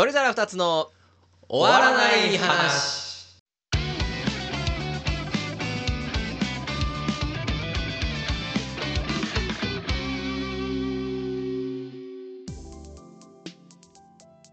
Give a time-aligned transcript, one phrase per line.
[0.00, 0.88] 鳥皿二つの
[1.46, 3.38] 終わらない話。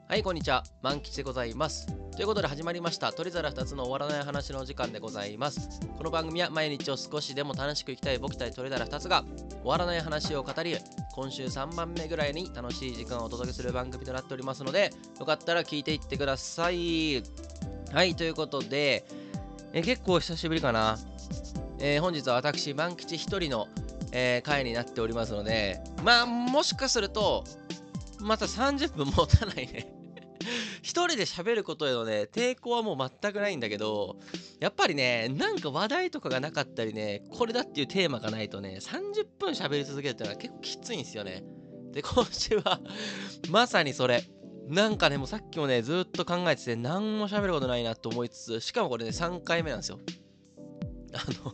[0.10, 0.65] はいこんにちは。
[0.81, 1.88] 万吉でございます。
[2.18, 3.14] ということで始まりました。
[3.14, 5.79] 鳥皿2つの終わらない話のお時間でございます。
[5.98, 9.23] この番組は毎日を少しでも楽しく生きたい僕たち鳥皿2つが
[9.68, 10.77] 終わらない話を語り
[11.11, 17.21] 今週3番目ぐらいに楽しい時間をお届けする番組となっておりますのでよかったら聞いていってください。
[17.91, 19.05] はいということで
[19.73, 20.98] え結構久しぶりかな、
[21.80, 23.67] えー本日は私万吉一人の、
[24.13, 27.44] えー回になっておりますのでまあもしかすると
[28.22, 29.97] また30分持たないね。
[30.82, 34.18] 一人で喋ることへのね抵抗はもう全くないんだけど
[34.59, 41.44] やっぱりねなんか話題とかがなかったりねこれだっていうテーマがないとね30分喋り続けるっていうのは結構きついんですよね。
[41.92, 42.80] で今週は
[43.50, 44.23] まさにそれ。
[44.70, 50.00] なんかねもうさっきもねずっと考えてて何も喋ることないなと思いつつしかもこれね3回目なんですよ。
[51.14, 51.54] あの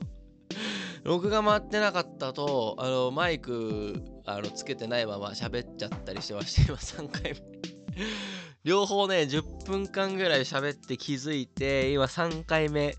[1.03, 8.52] 録画回ってなかったとあのマイクあのつけてないまま喋っちゃったりしてまして今3回目。
[8.64, 12.95] 両方ね10分間ぐらい喋って気づいて今3回目。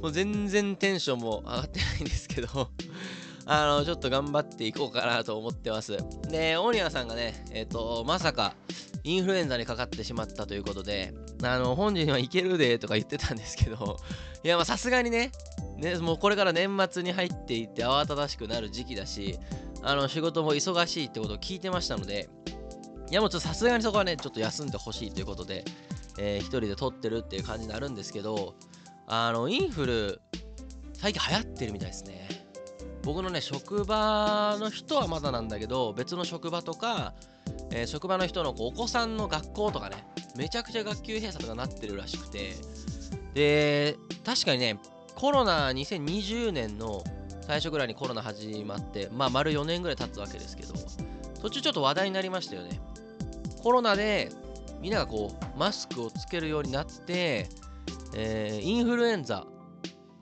[0.00, 2.70] もう全然テンションも上がってないんですけど
[3.46, 5.96] あのちょっと頑張っていこうかなと思ってます。
[6.30, 8.54] でオニアさんがねえっ、とまさか
[9.02, 13.96] インフルエンザにかかってしまったということであの本人はいけるでとか言ってたんですけど
[14.44, 15.32] いやまあさすがにね
[15.78, 19.38] ねもうこれから年末に入っていって慌ただしくなる時期だし
[19.82, 22.28] あの仕事も忙しいってことを聞いてましたので
[23.10, 25.64] いやもうちょっとさすがにそこはねちょっと休んでほしいということで、
[26.18, 28.54] えー一人で撮ってるっていう感じになるんですけど
[29.06, 30.20] あのインフル
[30.94, 32.28] 最近流行ってるみたいですね。
[33.04, 37.14] 僕のね職場の人はまだなんだけど別の職場とか、
[37.70, 40.04] えー職場の人のこうお子さんの学校とかね
[40.36, 42.54] めちゃくちゃ学級閉鎖とかなってるらしくて
[43.32, 44.78] で確かにね
[45.14, 47.02] コロナ2020年の
[47.46, 50.74] 最初ぐらいにコロナ始まってまあ丸4年ぐらい経つわけですけど
[51.40, 52.80] 途中ちょっと話題になりましたよね。
[53.62, 54.30] コロナで
[54.80, 57.48] みんながこうマスクをつけるようになって、
[58.14, 59.46] えーインフルエンザ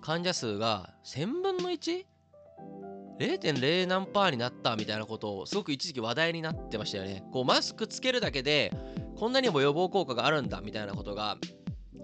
[0.00, 7.24] 患者数が1000分の 1?0.0 何パーになったみたいなことをすごく一時期話題になってましたよね。
[7.32, 8.72] こうマスクつけるだけで
[9.16, 11.36] こんなにも予防効果があるんだみたいなことが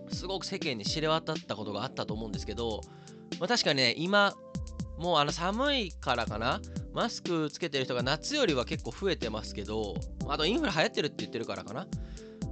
[0.09, 2.81] すごく世間に知れ渡ったことがあったと思うんですけど、
[3.38, 4.34] まあ、確かにね今
[5.02, 6.60] もうあの寒いからかな？
[6.94, 9.96] マスクつけてる人が夏よりは結構増えてますけど
[10.28, 11.86] あとインフル流行ってるって言ってるからかな？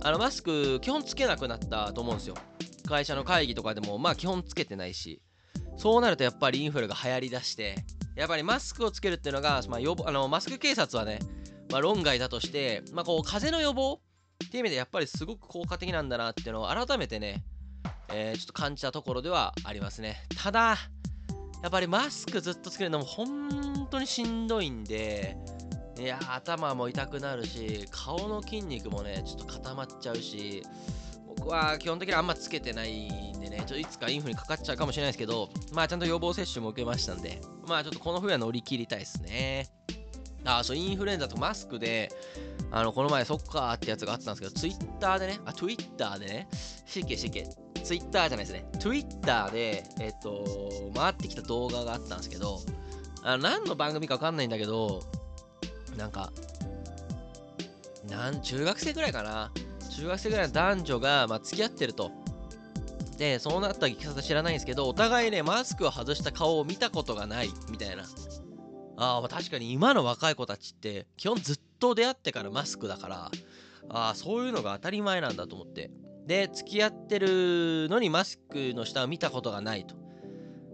[0.03, 2.35] あのマスク基本つけなくなったと思うんですよ。
[2.87, 5.23] 会社の会議とかでもまあ基本つけてないし。
[5.77, 7.75] そうなるとやっぱりインフルが流行りだして
[8.15, 11.21] やっぱりマスクをつけるっていうのが、まあ、予防あのマスク警察はね、
[11.71, 13.99] まあ、論外だとして、まあ、こう風邪の予防
[14.45, 17.43] っていう意味でやっぱりすごく効果的なんだなっていうのを改めてね、
[18.13, 20.19] えーちょっと感じたところではありますね。
[20.37, 20.77] ただ
[21.63, 25.37] やっぱりマスクずっとつけるのも本当にしんどいんで
[25.99, 30.63] いや頭も痛くなるし顔の筋肉もねちょっと固まっちゃうし
[31.27, 39.69] 僕は基本的にあんまつけてないんでねちょっといつかインフルにかかっちゃうかもしれないですけどまあちゃんと予防接種も受けましたんでまあちょっとこの冬は乗り切りたいですね。
[40.45, 42.11] あそうインフルエンザとマスクで
[42.71, 46.49] あのこの前そっかーってやつがあってたんですけどツイッターでねあツイッターでね
[46.87, 47.47] しけしけ
[47.83, 48.69] ツイッターじゃないですね。
[48.79, 52.61] ツイッターでえっと回ってきた動画があったんですけど
[53.23, 55.03] あの何の番組か分かんないんだけど
[55.97, 56.33] なんか
[58.09, 59.53] なん中学生ぐらいかな。
[59.91, 62.11] 中学生ぐらいの男女が、まあ、付き合ってると。
[63.19, 68.05] でそうなったいきさつ知らないんですけどお互いねマスクを外した顔を見たことがないみたいな。
[68.97, 73.31] あまあ確かに今の若い子たちって基本ずっと出会ってからマスクだから
[73.91, 75.91] あーそういうのが当たり前なんだと思って。
[76.31, 79.97] で付き合ってるのにマスクの下を見たことがないと。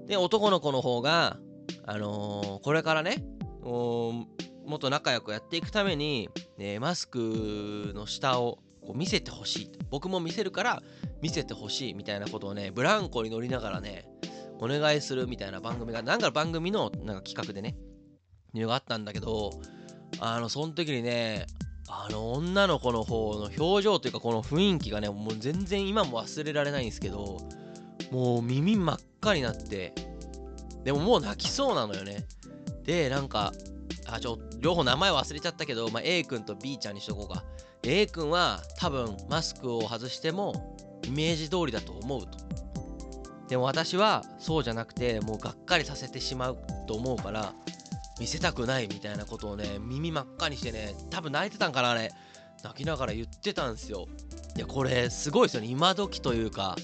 [0.06, 1.39] で男の子の方が
[1.87, 3.25] あのーこれからね
[3.62, 4.27] も
[4.75, 6.28] っと仲良くやっていくために、
[6.59, 10.82] ね、マスクの下をこう見せてほしい僕も見せるから
[11.23, 14.05] 見せてほしいみたいなことをねブランコに乗りながらね
[14.59, 17.76] お願いするみたいな番組がなんか番組のなんか企画でね
[18.52, 19.52] いうのがあったんだけど
[20.20, 21.47] あのその時にね
[21.88, 27.38] あの女の子の方の表情というかこの雰囲気がねもう全然今も忘れられないんですけど
[28.11, 29.94] もう耳真っ赤になって
[30.85, 32.25] でももう泣きそうなのよね。
[32.85, 33.53] でなんか
[34.06, 37.44] あちょ両方名前忘れちゃったけど、まあ、A 君と B ちゃんにしとこうか。
[37.83, 42.38] A 君は多分マスクを外してもイメージ通りだと思うと。
[43.49, 47.55] でも私はそうじゃなくてもうがっかりさせてしまうと思うから
[48.18, 52.12] 見せたくないみたいなことをね耳真っ赤にしてね多分泣いてたんかなあれ。
[52.62, 54.06] 泣きながら言ってたんですよ。
[54.56, 55.68] いやこれすごいですよね。
[55.68, 56.76] 今時というか。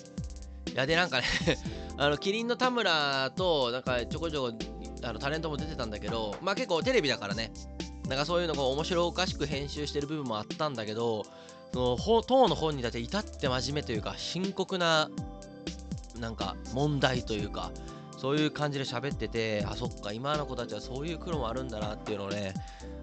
[0.71, 1.25] いやでなんかね
[1.99, 4.59] あのキリンの田村となんかちょこちょこ
[5.03, 7.53] あのタレントも出てたんだけどまあ結構テレビだからね。
[8.09, 11.25] なんかそういうのが面白おかしく編集してる部分もあったんだけど
[11.73, 15.09] その当の本にだって至って真面目というか深刻な
[16.19, 17.71] なんか問題というか。
[18.23, 22.55] そういう感じで喋っててあそっか今の子たちはそういう苦労もあるんだなっていうのをね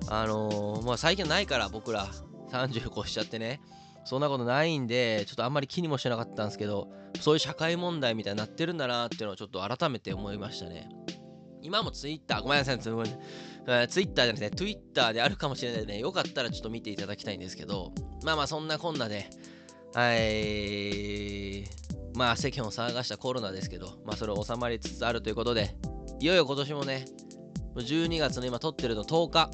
[0.08, 2.08] あのー、まあ最近ないから僕ら
[2.54, 3.60] 30越しちゃってね
[4.06, 6.88] そんなことないんでちょっとあんまり気にもしてなかったんですけど
[7.20, 10.88] そういう社会問題みたいになってるんだなっていうのをちょっと改めて思いましたね。
[11.62, 17.92] 今もツイッターごめんなさいツイッターじゃなくてツイッターであるかもしれないので、ね、よかったらちょっと見ていただきたいんですけど
[18.24, 19.30] まあまあそんなこんなで
[19.94, 21.49] はい。
[22.20, 25.76] まあ世間を騒がしたコロナですけどまあそれ収まりつつあるということで
[26.20, 27.06] いよいよ今年もね
[27.76, 29.50] 12月の今撮ってるの10日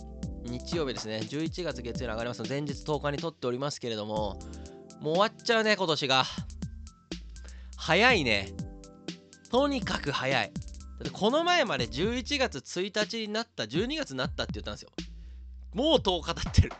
[0.49, 4.39] 日曜日ですね、11月月曜に上がりますの前日10日に撮っておりますけれども、
[5.01, 6.23] もう終わっちゃうね、今年が。
[7.77, 8.53] 早いね。
[9.49, 10.51] とにかく早い。
[10.53, 10.59] だ
[11.01, 14.91] ってこの前まで11月1日になった、12月になったって言ったんですよ。
[15.73, 16.71] もう10日経ってる。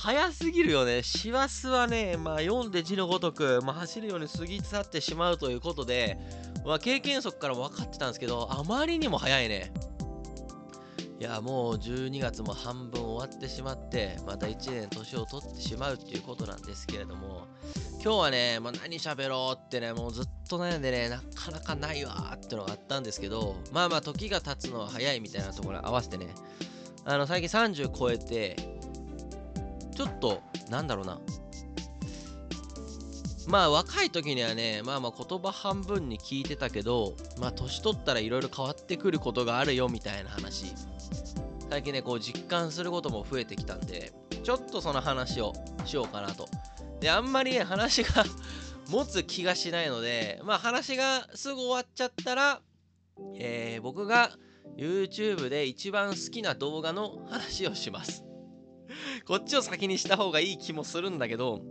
[0.00, 1.02] 早すぎるよね。
[1.02, 6.16] 師走はね、まあ読んで字のごとく、まあ、走るように過ぎ去ってしまうということで、
[6.64, 9.72] まあ、経験則からも分かってたんですけど、あまりにも早いね。
[11.18, 17.48] いやもう12月も半分終わってしまってまた1年年を取ってしまうっていうことなんですけれども
[18.00, 26.28] 今日はね、まあ、何喋ろうってねもうずっと悩んでねなかなかないわってのがあったんですけどまあまあ時が経つのは早いみたいなところ合わせてね
[27.04, 28.77] あの最近30超えて
[29.98, 31.18] ちょっとなんだろうな。
[33.48, 40.72] まあ若い時にはねまあまあ言葉半分に聞いてたけどまあ年取ったらいろいろ変わってくることがあるよみたいな話。
[41.68, 44.12] 最近ねこう実感することも増えてきたんで
[44.44, 45.52] ちょっとその話を
[45.84, 46.48] しようかなと。
[47.00, 48.24] であんまりね話が
[48.88, 52.60] 持つ気がしないのでまあ話がすぐ終わっちゃったら、
[53.34, 54.30] えー、僕が
[54.76, 58.27] YouTube で一番好きな動画の話をします。
[59.26, 61.62] こっちを先にした方がいい気もするんだけど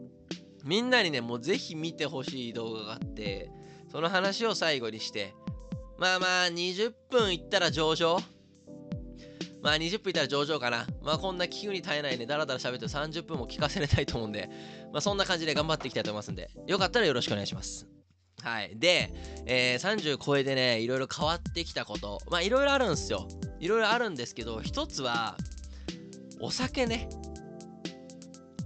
[0.67, 3.49] みんなにね、もうぜひ見てほしい動画があって、
[3.89, 5.33] その話を最後にして、
[5.97, 8.19] まあまあ20分いったら上々。
[9.61, 10.85] まあ20分いったら上々かな。
[11.01, 14.49] まあこんな聞くに耐えないね、だらだら喋って30分も聞かせれないと思うんで、
[14.91, 17.87] まあそんな感じで頑張っていきたいと思いますんで、よかったらよろしくお願いします。
[18.43, 18.77] はい。
[18.77, 19.13] で、
[19.45, 23.25] えー、30超えてね、いろいろ変わってきたこと、まあいろいろあるんですよ。
[23.61, 25.37] いろいろあるんですけど、一つは、
[26.39, 27.09] お酒ね。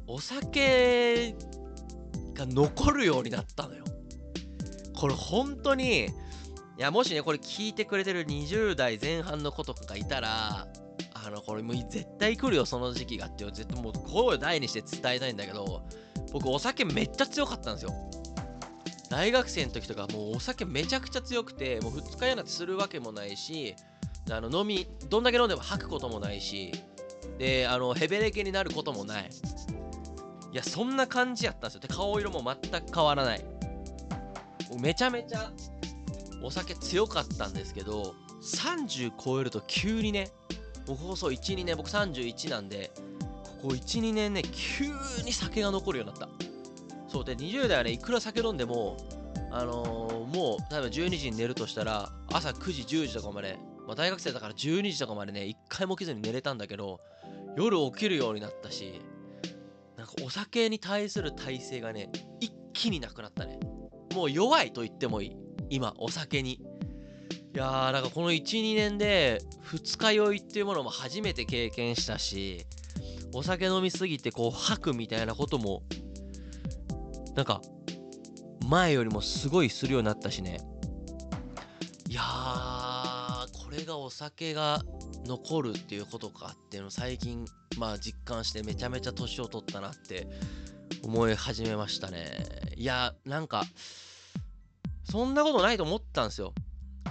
[0.07, 1.35] お酒
[2.33, 3.85] が残るようになったのよ。
[4.93, 6.09] これ本当に、い
[6.77, 10.67] や、もしね、これ聞いてくれてる20代前半の子とかがいたら、
[11.13, 15.83] あの、これもう絶対来るよ、その時期がって絶対もう声を大にして伝えたいんだけど、
[16.33, 17.93] 僕お酒めっちゃ強かったんですよ。
[19.09, 23.75] 大学生の時とかもうお酒めちゃくちゃ強くて、もう二日酔いなんてするわけもないし、
[24.29, 26.71] あの飲み、どんだけ飲んでも吐くこともないし、
[27.41, 29.29] で、あの、ヘベレケになることもない。
[30.51, 31.79] いやそんな感じやったんですよ。
[31.79, 33.45] で顔色も全く変わらない。
[34.79, 35.49] めちゃめちゃ
[36.43, 40.29] お酒強かったんですけど30超えると急にね
[40.87, 42.91] もう放送12年僕31なんで
[43.61, 44.87] ここ12年ね急
[45.23, 46.29] に酒が残るようになった。
[47.07, 48.97] そうで20代はねいくら酒飲んでも
[49.51, 56.99] あのー、もう例えば12時に寝るとしたら朝9時10時とかまで、まあ、大学生だから12時とかまでね一回も起きずに寝れたんだけど
[57.55, 59.01] 夜起きるようになったし
[60.01, 63.59] なんかお酒に対する耐性がね、一気になくなったね。
[64.15, 65.37] もう弱いと言ってもいい。
[65.69, 66.53] 今、お酒に。
[66.53, 66.59] い
[67.53, 72.65] やー、なんかこの1、2年で二日酔いっていうものも初めて経験したし、
[73.31, 75.83] お酒飲みすぎてこう吐くみたいなことも、
[77.35, 77.61] なんか、
[78.67, 80.57] 前よりもすごいするようになったしね。
[82.09, 82.80] いやー、
[83.71, 84.81] れがお酒が
[85.25, 87.45] 残るっていうことかっていうの最近
[87.77, 90.27] まあ実感してめちゃめちゃ年を取ったなって
[91.03, 92.45] 思い始めましたね。
[92.75, 93.63] いやなんか
[95.03, 96.53] そんなことないと思ったんですよ。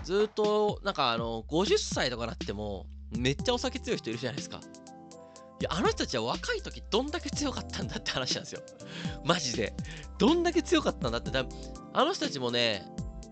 [0.05, 2.87] ずっとなんかあの50歳とかなっても
[3.17, 4.61] めっちゃお酒強い人いるじゃないですか。
[5.61, 8.63] いやあの人たちは若い時どんだけ強かったんだって話なんですよ。
[9.25, 9.75] マジで。
[10.19, 11.31] どんだけ強かったんだって。
[11.93, 12.85] あの人たちもね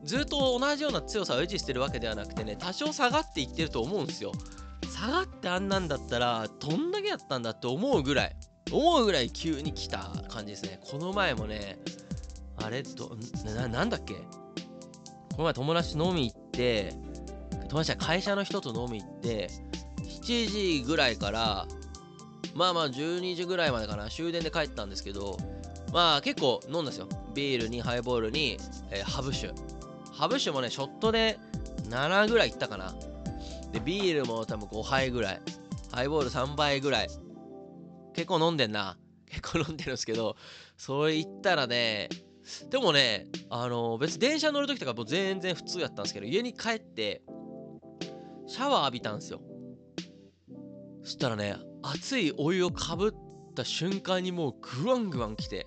[0.05, 4.33] ずっと同じような強さを維持してるわけではなくてね多少下がっていってると思うんですよ。
[4.91, 8.37] 下がってあんなんだったらどんだけやったんだって思うぐらい
[8.73, 10.81] 思うぐらい急に来た感じですね。
[10.91, 11.79] この前もね
[12.57, 13.17] あれど
[13.55, 14.15] ななんだっけ？
[14.15, 14.23] こ
[15.39, 16.95] の前友達飲み行って
[17.69, 19.51] 友達は会社の人と飲み行って
[20.05, 21.67] 7時ぐらいから
[22.55, 25.37] まあまあ12時ぐらいまでかな終電で帰ったんですけど
[25.93, 27.09] まあ結構飲んだんですよ。
[27.35, 28.59] ビールにハイボールに、
[28.91, 29.53] えー、ハブ酒。
[30.19, 31.39] ハブ酒もねショットで
[31.91, 32.93] 7ぐらいいったかな。
[33.71, 35.41] でビールも多分5杯ぐらい。
[35.93, 37.09] ハイボール3杯ぐらい。
[38.15, 38.99] 結構飲んでんな。
[39.31, 40.37] 結構飲んでるんですけど
[40.77, 42.09] それ言ったらね
[42.71, 47.23] でもねあの別に電車乗る時とかもう全然普通やったんですけど家に帰って
[48.47, 49.41] シャワー浴びたんですよ。
[51.05, 55.67] そしたらね熱いお湯をかぶった瞬間にもうグワングワン来て。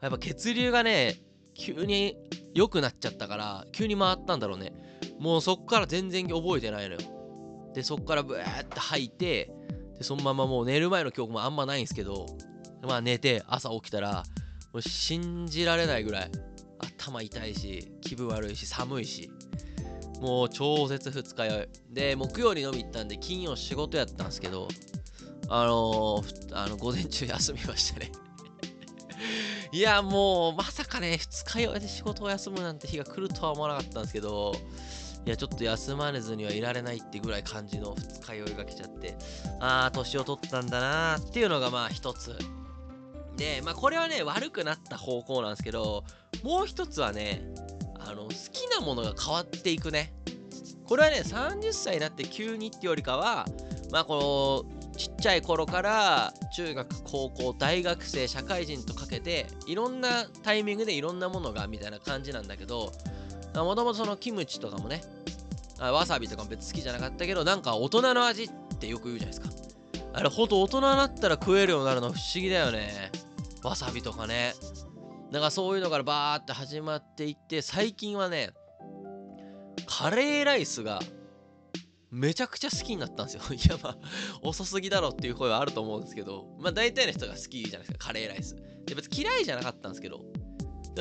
[0.00, 1.16] やっぱ血流がね
[1.54, 2.16] 急に
[2.54, 4.72] 良くなっちゃったから急に回ったんだろうね。
[5.18, 7.00] もうそっから全然覚えてないのよ。
[7.74, 9.50] でそっからブーって吐いて
[9.98, 12.26] でそのままもう寝る前の記憶もあんまないんですけど
[12.82, 14.24] まあ寝て朝起きたら
[14.72, 16.30] もう信じられないぐらい
[16.98, 19.30] 頭痛いし気分悪いし寒いし
[20.20, 21.68] もう超絶二日酔い。
[21.90, 24.68] で木曜に飲み行ったんで金曜仕事やったんですけど
[25.48, 28.12] あのー、あの午前中休みましたね。
[29.72, 34.54] いやもうまさかね二日酔いで仕事を休むなんて日が来るとは思わなかったんですけど
[35.24, 39.16] いやちょっと休まれずにはいられないってぐらい感じの二日酔いが来ちゃって
[39.60, 42.36] ああ年を取ったんだなーっていうのがまあ一つ。
[43.36, 46.04] でまあこれはね悪くなった方向なんですけど
[46.42, 47.40] もう一つはね
[47.98, 50.12] あの好きなものが変わっていくね。
[50.84, 53.46] これはね30歳になって急にってよりかは
[53.90, 62.92] まあこのちっちゃい頃から中学高校大学生社会人とかけていろんなタイミングでいろんなものがみたいな感じなんだけど
[63.54, 65.02] もともとそのキムチとかもね
[65.78, 69.62] わさびとかも別に好きじゃなかったけどなんか大人の味ってよく言うじゃないですか。
[70.14, 73.10] あれほんと大人になったら食えるようになるの不思議だよね。
[73.62, 74.54] わさびとかね。
[75.30, 78.50] なんかそういうのからバーって始まっていって最近はね
[79.86, 81.00] カレーライスが
[82.12, 83.42] めちゃくちゃ好きになったんですよ。
[83.52, 83.98] いやまあ
[84.42, 88.54] 遅すぎだろっていう声はあると思うんですけどまあ大体の人が好きじゃないですかカレーライス。
[88.86, 90.20] で別に嫌いじゃなかったんですけど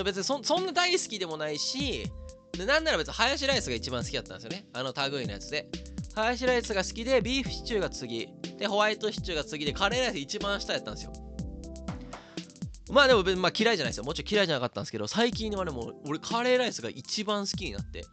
[0.06, 2.10] 別にそんな大好きでもないし
[2.54, 4.66] でなんなら別にハヤシライスが一番好きだったんですよね。
[4.74, 5.70] あの類のやつで。
[6.14, 8.28] ハヤシライスが好きで、ビーフシチューが次、
[8.58, 11.14] で、ホワイトシチューが次で、カレーライス一番下やったんですよ。
[12.90, 14.04] まあでも、まあ、嫌いじゃないですよ。
[14.04, 18.06] もちろん嫌いじゃなかったんですけど、最近はね、もう俺カレーライスが一番好きになって、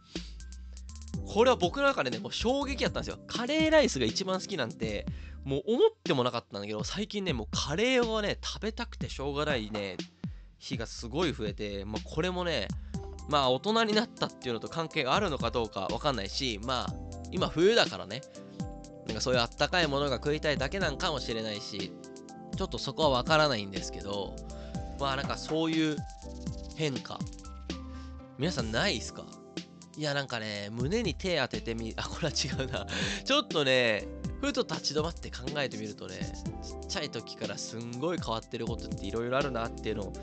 [1.31, 3.19] これは僕の中でね、もう衝撃やったんですよ。
[3.27, 5.05] カレーライスが一番好きなんて、
[5.45, 9.97] もう思ってもなかったんだけど、最近ね、もうカレーをね、食べたくてしょうがないね、
[10.57, 12.67] 日がすごい増えて、まあこれもね、
[13.29, 16.93] まあ大人になったっていうのと関係があるのかどうかわかんないし、まあ
[17.31, 18.21] 今冬だからね、
[19.05, 21.91] なんかそういうあったかいものが食いたいだけなんかもしれないし、
[22.57, 24.35] ちょっとそこはわからないんですけど、
[24.99, 25.97] まあなんかそういう
[26.75, 27.19] 変化、
[28.39, 29.25] 皆さんないっすか？
[29.99, 32.87] いやなんかね、胸に手当ててみ、あ、これは違うな。
[33.25, 34.07] ちょっとね、
[34.39, 36.15] ふと立ち止まって考えてみるとね、
[36.63, 40.13] ちっちゃい時からすんごい変わってることっていろいろあるなっていうのを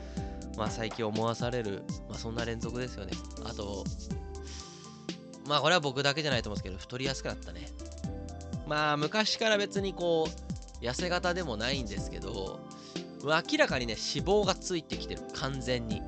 [0.57, 3.11] まあ、最近思わされる、まあ、そんな連続ですよね。
[3.45, 3.83] あと、
[5.45, 7.67] まあこれは僕だけじゃないと思うんですけど、太りやすくなったね。
[8.65, 10.27] まあ昔から別にこ
[10.81, 12.59] う、痩せ型でもないんですけど、
[13.23, 16.01] 明らかにね、脂肪がついてきてる、完全に。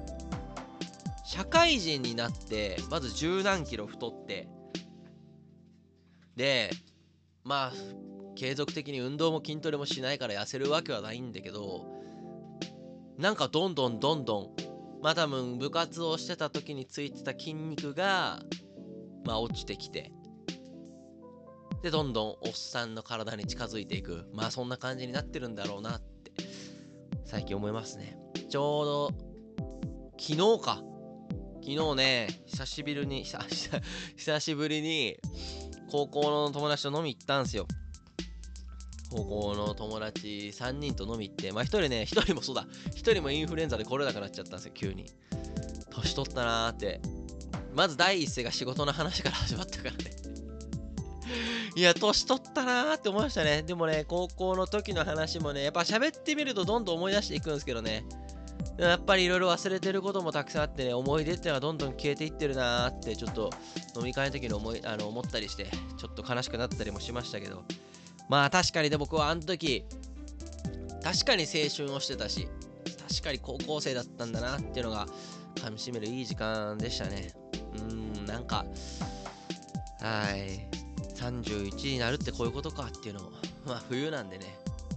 [1.32, 4.48] 社会人になって、まず十何キロ太って、
[6.36, 6.72] で、
[7.44, 7.74] まあ、
[8.36, 11.86] 継続的に運動も筋トレもしないから痩せるわけはないんだけど、
[13.20, 14.48] なんかどんどんどんどん
[15.04, 18.40] まあ多分部活をしてた時についてた筋肉が
[19.24, 20.12] まあ落ちてきて
[21.84, 24.26] でどんどんおっさんの体に近づいていく。
[24.34, 26.32] まあそんな感じになってるんだろうなって
[27.24, 28.18] 最近思いますね。
[28.50, 29.12] ちょうど
[30.18, 30.88] 昨日か。
[31.62, 33.24] 昨日ね久しぶりに
[34.18, 35.18] 久しぶりに
[35.92, 37.68] 高校の友達と飲み行ったんすよ
[39.12, 45.08] 高校の友達3人と飲み行って、まあ1人ね、1人もそうだ、1人もインフルエンザで来れなくなっちゃったんですよ、急に。
[45.89, 47.01] 年取ったなーって。
[47.74, 50.12] まず第一声が仕事の話から始まったからね
[51.75, 53.63] いや、年取ったなーって思いましたね。
[53.63, 58.04] でもね、高校の時の話もね、やっぱ喋ってみるとどんどん思い出していくんですけどね。
[58.80, 63.50] やっぱりいろいろ忘れてることもたくさんあってね、思い出っていうのはどんどん消えていってるなーって、ちょっと
[63.98, 65.66] 飲み会の時に思いあの思ったりして、
[65.98, 67.64] ちょっと悲しくなったりもしましたけど、
[68.30, 69.86] まあ確かにで僕はあの時
[71.04, 72.48] 確かに青春をしてたし
[73.10, 75.08] 確かに高校生だったんだなっていうのが
[75.56, 77.34] 噛みしめるいい時間でしたね。
[77.78, 78.66] うんなんか
[80.00, 80.68] はい
[81.16, 83.32] 31になるってこういうことかっていうのも
[83.66, 84.46] まあ冬なんでね。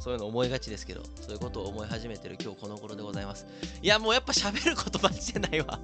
[0.03, 3.47] そういうの思いがちですけどそういうことを思い始めてる今日この頃でございます。
[3.81, 5.79] いやもうやっぱ喋ることマジでないわ。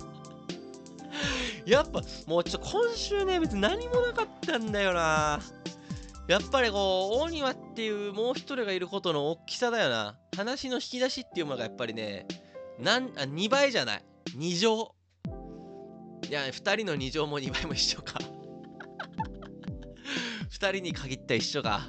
[1.64, 5.40] やっぱもうちょっと今週ね別に何もなかったんだよな。
[6.26, 10.18] やっぱりこう、大庭っていうもう一人がいることの大きさだよな。
[10.36, 12.26] 話の引き出しっていうものがやっぱりね、
[12.78, 14.04] なんあ2倍じゃない。
[14.36, 14.94] 2乗。
[16.28, 18.18] いや2人の2乗も2倍も一緒か。
[20.52, 21.88] 2人に限った一緒か。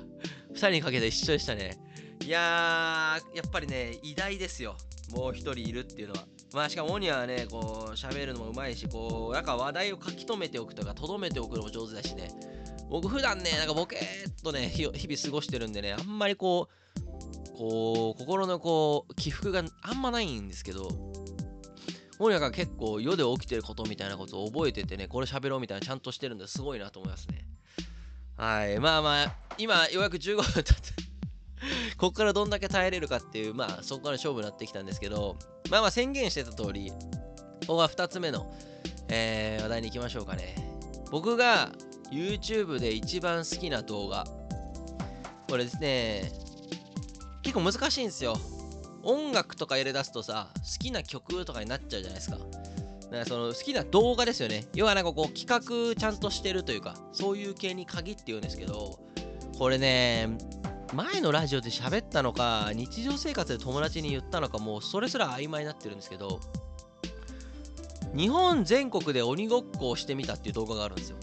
[0.54, 1.78] 2人にかけて一緒でしたね。
[2.22, 4.76] いやーやっぱりね偉大ですよ。
[5.12, 6.26] もう1人いるっていうのは。
[6.54, 12.32] まあしかもオニアはねこう喋るのもうまいしこうなんか話題を書き留めておくとかとどめておくのも上手だしね。
[12.90, 20.90] 僕普段ねなんかボケーっとね日々過ごしてるんでねあんまりこうこう心のこう起伏があんまないんですけど
[22.18, 27.46] オニアが結構世で起きてることみたいなことを覚えててねこれ喋ろうみたいなちゃんとしてるんですごいなと思いますね。
[28.38, 31.09] はいまあまあ今ようやく15分経って
[32.00, 35.36] ここからどんだけ耐えれるかっていう、まあそこから勝負になってきたんですけど、
[35.70, 36.92] まあまあ宣言してた通り、
[37.68, 38.52] ここは2つ目の、
[39.10, 40.56] えー、話題に行きましょうかね。
[41.12, 41.72] 僕が
[42.10, 44.26] YouTube で一番好きな動画。
[45.50, 46.32] これですね、
[47.42, 48.38] 結構難しいんですよ。
[49.04, 52.38] 音楽とか入れ出すとさ、好きな曲とかになっちゃうじゃないですか。
[52.38, 52.50] だか
[53.12, 54.66] らその好きな動画ですよね。
[54.74, 59.00] 要はなんかこう企画ちゃんとしてるというか、そういう系に限って言うんですけど、
[59.58, 60.30] これね、
[60.94, 66.40] 前のラジオで喋ったのか日常生活で友達に言ったのかもうそれすら曖昧になってるんですけど
[68.16, 71.18] 日本全国で鬼ごっこをしてみたっていう動画があるんですよ。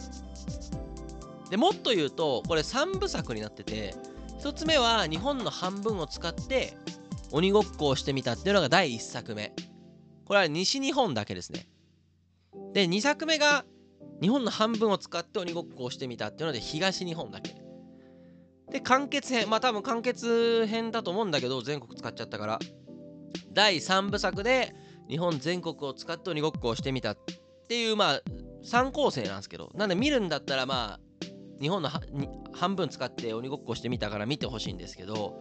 [1.50, 3.94] でもっと言うとこれ3部作になってて
[4.40, 6.76] 1つ目は日本の半分を使って
[7.32, 9.52] 鬼ごっこをしてみたっていうのが第1作目。
[10.24, 11.68] これは西日本だけですね。
[12.72, 13.64] で2作目が
[14.20, 17.65] 日本の半分を使って鬼ごっこをしてみたっていうので東日本だけ。
[18.70, 19.48] で、完結編。
[19.48, 22.58] まあ多分完結編だと思うんだけど、全国使っちゃったから。
[23.52, 24.74] 第3部作で
[25.08, 27.18] 日本全国を使って鬼ごっこをしてみたっ
[27.68, 28.22] ていう、まあ
[28.64, 29.70] 3構成なんですけど。
[29.74, 31.00] なんで見るんだったらまあ、
[31.60, 31.90] 日本の
[32.52, 35.40] 半分使って鬼ごっこしてみたから見てほしいんですけど、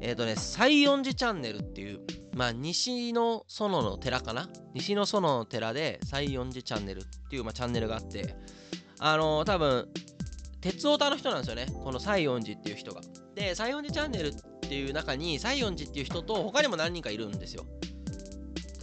[0.00, 2.00] えっ、ー、とね、西園寺チャンネルっていう、
[2.34, 4.48] まあ西の園の寺かな？
[4.74, 8.34] 西の園の寺で西園寺チャンネルっていう、まあ、チャンネルがあって、
[8.98, 9.88] あのー、多分
[10.60, 11.66] 鉄オタの人なんですよね。
[11.82, 13.00] この西園寺っていう人が。
[13.34, 17.64] で西園寺チャンネルっていう中に西園寺っていう人と他にも何人かいるんですよ。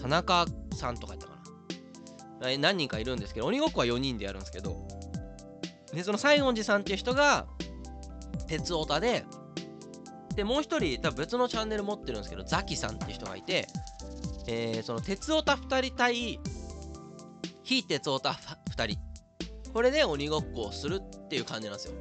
[0.02, 1.38] 田中さんとかやったかな。
[2.58, 4.88] 何人かいるんですけど鬼ごっこは4人でやるんですけど
[5.94, 7.48] でその西園寺さんっていう人が
[8.48, 9.26] 鉄オタで
[10.36, 13.68] でもう一人多分別のチャンネル持ってるんですけどザキさんっていう人がいて、
[14.48, 16.40] えー、その鉄オタ2人対
[17.63, 18.38] 非鉄オタ
[18.78, 19.00] 2人
[19.73, 21.93] これで鬼ごっこをするっていう感じなんですよ。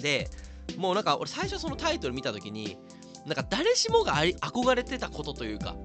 [0.00, 0.28] で
[0.76, 2.78] もうなんか俺最初そのタイトル見た時に
[3.26, 5.76] なんか誰しもが憧れてたことというか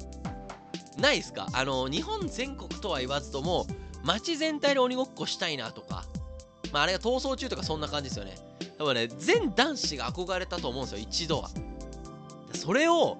[0.98, 1.48] ないですか？
[1.54, 3.68] あの日本全国とは言わずとも
[4.04, 6.06] 街全体で鬼ごっこしたいなとか
[6.72, 8.36] まああれが逃走中とかそんな感じですよね。
[8.78, 11.50] 多分ね全男子が憧れたと思うんですよ一度は。
[12.54, 13.18] それを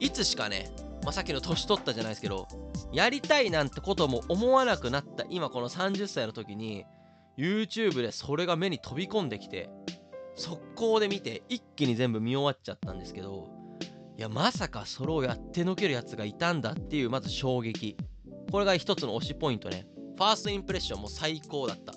[0.00, 2.48] いつしかね、まあ、さっきの年取ったじゃないですけど
[2.92, 6.84] やりたいなんてことも思わなくなった今この30歳の時に
[7.38, 9.70] YouTube でそれが目に飛び込んできて
[10.34, 13.60] 速攻で見て一気に全部見終わっちゃったんですけど
[14.20, 17.96] いやまさかそれをやってのけるやつがいたんだっていうまず衝撃。
[18.52, 19.86] これが一つの推しポイントね。
[20.18, 21.94] ファーストインプレッションも最高だった。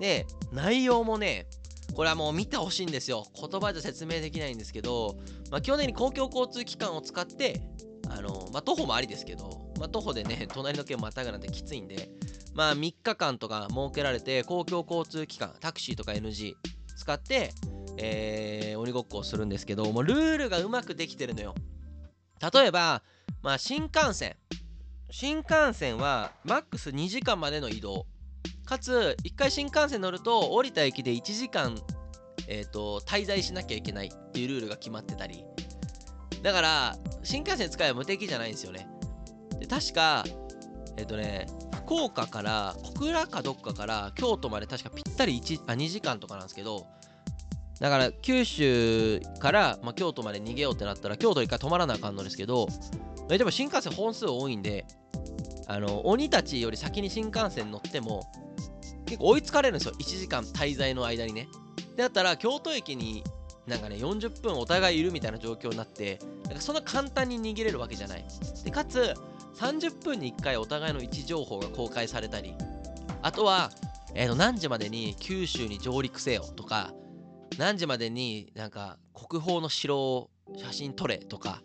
[0.00, 1.46] で内容もね
[1.94, 3.26] これはもう見てほしいんですよ。
[3.40, 5.18] 言葉で説明できないんですけど、
[5.52, 7.60] まあ、基本的に公共交通機関を使って
[8.10, 12.10] あのまあ徒歩もありですけどまあ、徒歩でね、 隣の県をまたぐなんてきついんで、
[12.54, 16.54] まあ、3日間とか設けられて、公共交通機関、タクシーとか NG
[16.96, 17.52] 使って、
[17.98, 21.54] えー、鬼ごっこをするんですけど、もうルールがうまくできてるのよ。
[22.52, 23.02] 例えば、
[23.42, 24.36] まあ、新幹線。
[25.10, 28.06] 新幹線は、マックス2時間までの移動。
[28.64, 31.80] かつ、1回新幹線乗ると、降りた駅で1時間、
[32.48, 35.44] えっ、ー、と、滞在しなきゃいけないっていうルールが決まってたり。
[36.42, 38.88] だから、新幹線使えば無敵じゃないんですよね。
[39.66, 40.24] で確か
[40.96, 41.46] えっ、とね
[41.84, 46.86] 福岡から小倉かどっかから京都まで確かぴったり1あ2時間とかなんですけど
[47.80, 52.68] だから九州から、まあ、京都まで逃げようってなったら京都一回止まらなあかんのですけど
[53.28, 54.86] 例えば新幹線本数多いんで
[55.68, 58.22] あの鬼たちより先に新幹線乗っても
[59.04, 59.94] 結構追いつかれるんですよ。
[59.98, 61.48] 1時間滞在の間にね。
[61.96, 63.22] でだったら京都駅に
[63.66, 68.24] なんかね40分お互いいるみたいな状況になってなんかそんな簡単に逃げれるわけじゃない。
[68.64, 69.14] でかつ
[69.58, 72.54] 30分に1回お互いの位置情報が公開されたり
[73.22, 73.70] あとは、
[74.14, 76.92] えー、と何時までに九州に上陸せよとか
[77.58, 81.62] 何時までになんか国宝の城を写真撮れとか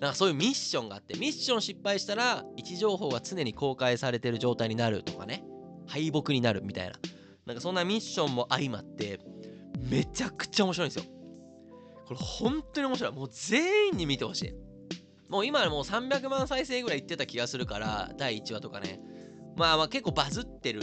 [0.00, 5.44] なんかそういうミッションがあってミッション失敗したら位置情報が常に公開されてる状態になるとかね。
[5.88, 6.92] 敗北になるみたいな。
[7.46, 9.18] なんかそんなミッションも相まって
[9.90, 11.10] めちゃくちゃ面白いんですよ。
[12.06, 13.12] これ本当に面白い。
[13.12, 14.54] もう全員に見てほしい。
[15.28, 19.00] もう今もう300万再生ぐらいいってた気がするから第1話とかね。
[19.56, 20.82] まあまあ結構バズってる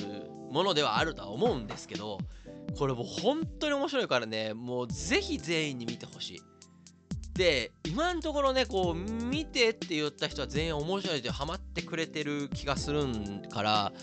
[0.51, 2.17] ものではあるとは思うんですけど
[2.77, 6.41] これもう本当に面白いからねもうぜひ全員に見てほしい。
[7.33, 13.03] で今のところねこう見てって言った人は全員面白いでハマってくれてる気がする
[13.51, 13.93] から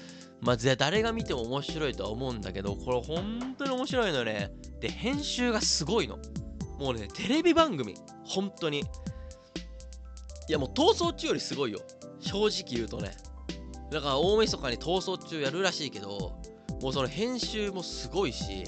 [0.42, 4.50] まあ誰が見ても面白いとは思うんだけどこれ本当に面白いのよね。
[4.80, 6.18] で編集がすごいの。
[6.78, 8.84] もうねテレビ番組本当に。
[10.48, 11.80] いやもう逃走中よりすごいよ。
[12.20, 13.12] 正直言うとね。
[13.90, 16.32] だから大晦日に逃走中やるらしいけど
[16.80, 18.64] もうその編集もすごいし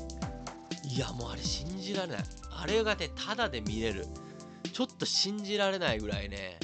[0.84, 2.18] いやもうあれ信じられない。
[2.56, 4.06] あれがねタダで見れる。
[4.72, 6.58] ちょっと信じられないぐらいね。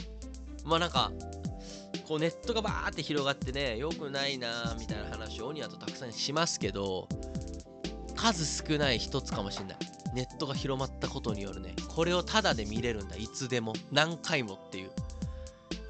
[0.65, 1.11] まあなんか
[2.07, 7.09] こうネットがバーって広がってね良くないなみたいな話をオニアとたくさんしますけど
[8.17, 9.79] 数少ない一つかもしんない。
[10.15, 11.75] ネットが広まったことによるね。
[11.89, 13.17] これをタダで見れるんだ。
[13.17, 13.73] いつでも。
[13.93, 14.91] 何回もっていう。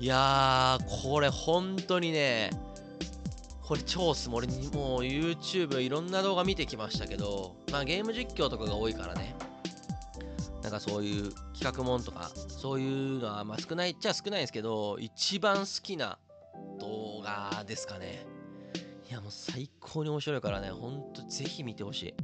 [0.00, 2.48] いやーこれ本当にね
[3.62, 9.36] これ超す俺にもう YouTube いろんな動画見てきましたけどまあゲーム実況とかが多いからね。
[10.62, 16.18] なんかそういう企画もんとかそういうのはまあ少ないっちゃ少ないんですけど一番好きな
[16.78, 18.24] 動画ですかね。
[19.08, 20.70] いやもう最高に面白いからね。
[20.70, 22.14] ほんとぜひ見てほしい。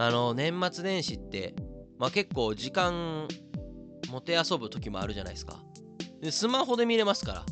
[0.00, 1.54] あの年末年始って
[1.98, 3.26] まあ結構時間
[4.10, 5.60] もて遊ぶ時もあるじゃないですか。
[6.22, 7.44] でスマホで見れますから。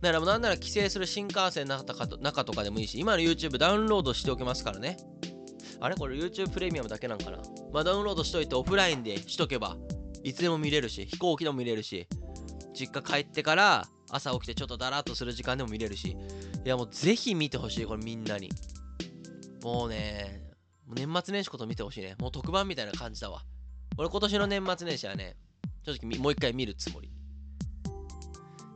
[0.00, 1.82] だからなんなら帰省する新幹線の
[2.20, 4.96] 中とかでもいいし、今の YouTube ダウンロードしておけますからね。
[5.80, 5.96] あれ？
[5.96, 7.38] これ YouTube プレミアムだけなんかな？
[7.72, 9.76] まあダウンロードしといてオフラインでしとけば、
[10.22, 12.06] いつでも見れるし、飛行機でも見れるし、
[12.78, 16.16] 実家帰ってから朝起きてちょっとだらっとする時間でも見れるし、
[16.64, 18.50] いやもうぜひ見てほしい、これみんなに。
[19.62, 20.43] もうね、
[20.88, 22.14] 年末年始こと見てほしいね。
[22.18, 23.42] もう特番みたいな感じだわ。
[23.96, 25.36] 俺今年の年末年始はね、
[25.84, 27.10] 正直もう一回見るつもり。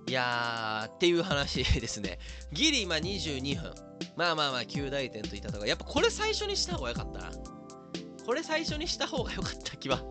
[0.09, 2.18] いやー、っていう話 ですね。
[2.53, 3.75] ギリ今22分。
[4.16, 7.31] まあまあまあ、9大点といったとか、やっぱこれ最初にした方が良かったな。
[8.25, 10.03] これ最初にした方が良かった気は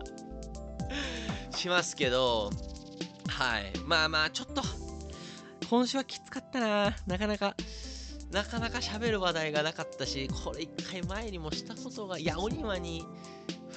[1.56, 2.50] しますけど、
[3.28, 3.72] はい。
[3.84, 4.62] まあまあ、ちょっと、
[5.68, 6.96] 今週はきつかったな。
[7.06, 7.56] なかなか、
[8.30, 13.06] なかなか喋る話題がなかったし、これ一回前にもしたことが、いや、お庭に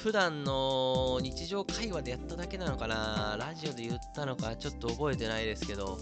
[0.03, 5.99] 普段の日常会話でやっただけなのかなラジオで言ったのかちょっと覚えてないですけど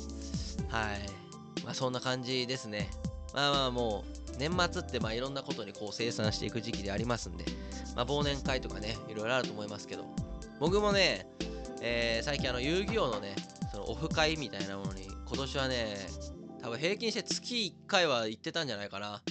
[0.69, 1.65] はい。
[1.65, 2.89] まあそんな感じですね。
[3.33, 7.43] まあまあもう年末ってまあいろんなことにこう生産していく時期でありますんで
[7.95, 10.05] まあ忘年会とかねいろいろあると思いますけど。
[10.59, 11.25] 僕もね、
[11.81, 13.35] えー、最近あの遊戯王のね
[13.71, 15.95] そのオフ会みたいなものに今年はね
[16.61, 19.21] 多分平均して月1回は行ってたんじゃないかな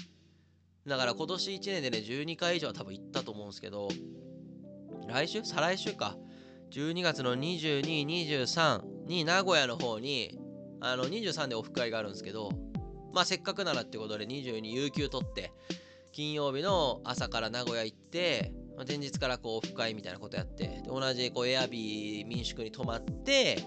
[0.87, 3.89] だから今年1年でね12回以上は多分行ったと思うんですけど
[5.09, 5.43] 来週？
[5.43, 6.17] 再来週か。
[6.71, 10.39] 12月の22、23に名古屋の方に、
[10.81, 12.51] あの、23でオフ会があるんですけど、
[13.15, 15.51] まあせっかくならってことで22有給取って、
[16.13, 23.65] 金曜日の朝から名古屋行って、ま、前日からこうオフ会みたいなことやって、で同じこうエアビー民宿に泊まって、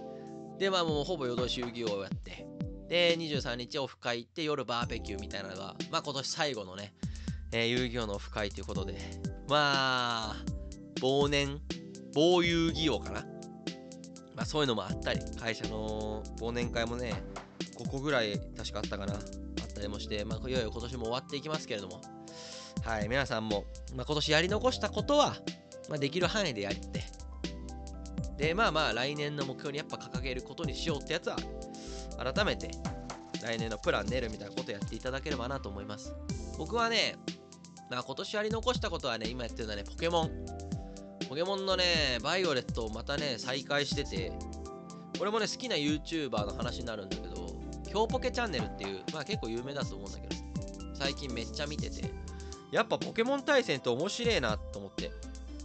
[0.60, 2.45] で、まあもうほぼ夜通し遊戯王をやって、
[2.91, 6.93] で、23日オフ会行って夜バーベキューみたいなのが、まあ今年最後のね、
[7.54, 8.95] えー、遊戯王のオフ会ということで、
[9.47, 10.36] まあ、
[10.99, 11.62] 忘年、
[12.13, 13.21] 忘遊戯王かな。
[14.36, 17.13] まあそういうのもあったり、会社の忘年会もね、
[17.77, 19.13] 5個ぐらい確かあったかな。
[19.13, 19.21] あっ
[19.73, 22.01] たりもして、まあいよいよ今年も終わっていきますけれども、
[22.84, 23.63] はい、皆さんも、
[23.95, 25.38] まあ、今年やり残したことは、
[25.88, 27.06] まあ、できる範囲でやって、
[28.36, 31.38] で、まあまあ来年の目標にやっぱ掲げることにしようってやつは、
[32.23, 32.71] 改めて
[33.41, 36.13] 来年のプラン練るみたいなことやっていただければなと思います。
[36.57, 37.15] 僕はね、
[37.89, 40.45] まあ今年やり残したことはね、今やってるのはね、ポケモン。
[41.27, 44.31] ポケモンのね、バイオレットをまたね、再開してて、
[45.17, 47.47] これもね、好きな YouTuber の話になるんだけど、
[47.89, 50.36] 京ポケチャンネルっていう、まあ結構有名だと思うんだけど、
[50.93, 52.12] 最近めっちゃ見てて、
[52.71, 55.12] やっぱポケモン対戦って面白いなと思って。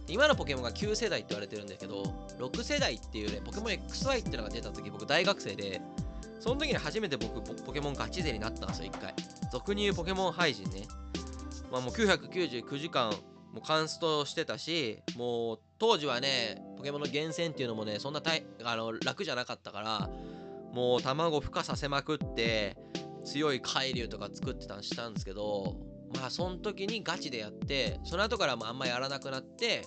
[0.09, 2.03] 今のポケモンが9世代って言われてるんだけど、
[2.39, 5.81] 6世代っていうね、ポケモン XY っていうのが出た時、僕大学生で、
[6.39, 9.13] その時に初めて僕、ポケモンガチ勢になったんですよ、1回。
[9.51, 10.87] 俗に言うポケモン配信ね。
[11.71, 13.11] まあもう999時間
[13.53, 20.09] もうカンストしてたしもう当時はねポケモンの厳選っていうのもねそんなたいあの楽じゃなかったから
[20.73, 22.77] もう卵孵化させまくって
[23.25, 25.75] 強い海流とか作ってたんしたんですけど
[26.15, 29.85] まあその時にガチでやってその後からもあんまやらなくなって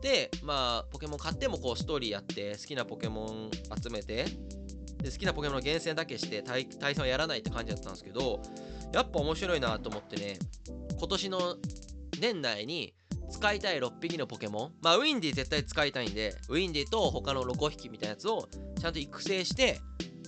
[0.00, 3.50] でまあポケモン買ってもこうストーリーやって好きなポケモン
[3.82, 4.26] 集めて
[5.02, 8.40] で好きなポケモンの厳選だけして対対戦はやらないって感じだったんですけど
[8.92, 10.38] やっぱ面白いなと思ってね
[10.98, 11.56] 今年の
[12.20, 12.94] 年内に
[13.30, 18.48] 使いたい6匹のポケモンまあウィンディ絶対使いたいんでウィンディと他の5匹みたいなやつを
[18.80, 19.80] ちゃんと育成して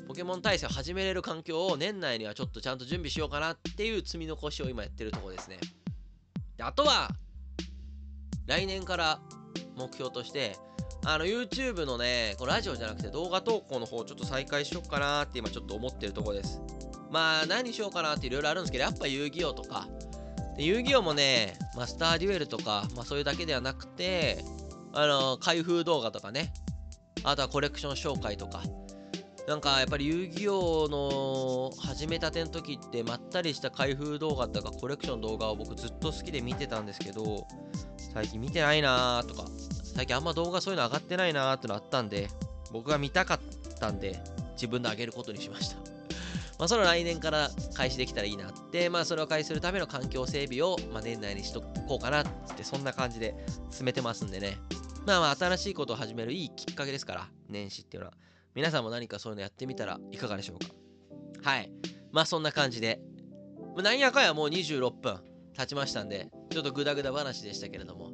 [0.07, 5.59] ポケモン対戦を始めれる環境を年内にはちょっとちゃんと準備しようかなっていう積み残しを今やってるところですね。
[6.57, 7.11] であとは
[8.47, 9.21] 来年から
[9.77, 10.57] 目標として
[11.05, 16.61] あの YouTube のねこのラジオじゃなくて動画投稿の方ちょっと再開しようかなって今ちょっと思ってるとこです。
[17.11, 19.89] まあ何しようかなっていろいろあるんですけどやっぱ遊戯王とか。
[20.57, 24.45] で遊戯王もねマスターデュエルとか、まあ、そういうだけではなくて
[24.93, 26.53] あの開封動画とかね。
[27.23, 28.63] あとはコレクション紹介とか。
[29.49, 37.49] なんかやっぱり遊戯王の始めたての時ってまったりした開封動画とかコレクション動画を僕ずっと好きで見てたんですけど
[38.15, 39.45] 最近見てないなーとか。
[39.95, 42.29] 最近あんま動画そういうの上がってないなーってのあったんで
[42.73, 43.41] 僕が見たかっ
[43.79, 44.21] たんで
[44.55, 45.77] 自分で上げることにしました。
[46.59, 52.27] まあそれ来年から開始できたらいいなってまあそれを開始するための環境整備を、まあ、年内にしとこうかなっ
[52.57, 53.35] てそんな感じで
[53.71, 54.59] 進めてますんでね。
[55.07, 58.15] まあまあ新しいことを始めるいいきっかけですから年始っていうのは。
[58.55, 60.73] 皆さんも何かそういうのやってみたらいかがでしょうか。
[61.49, 61.71] はい。
[62.11, 63.01] まあそんな感じで。
[63.77, 65.21] なんやかんやもう26分
[65.57, 68.11] 経ちましたんでちょっとグダグダ話でしたけれども。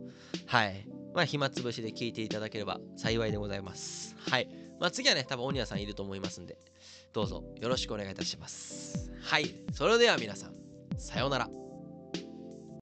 [0.47, 0.87] はい。
[1.17, 4.15] まあ暇つぶしで聞いていただければ幸いでございます。
[4.29, 4.49] はい。
[4.79, 6.59] まあ次はね多分オニアさんいると思いますんで
[7.15, 9.11] どうぞよろしくお願いいたします。
[9.23, 9.55] はい。
[9.73, 10.53] それでは皆さん
[10.99, 11.66] さようなら。